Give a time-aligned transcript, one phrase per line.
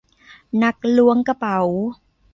[0.63, 1.59] นักล้วงกระเป๋า